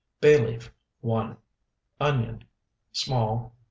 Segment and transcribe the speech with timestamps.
[0.19, 1.37] Bay leaf, 1.
[1.99, 2.43] Onion,
[2.91, 3.51] small, 1.